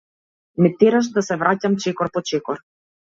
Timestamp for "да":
1.17-1.23